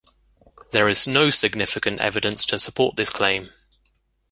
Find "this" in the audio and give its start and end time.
2.95-3.11